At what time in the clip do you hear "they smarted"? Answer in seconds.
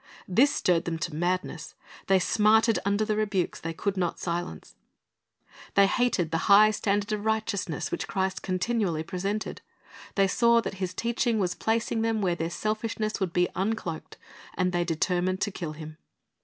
2.07-2.79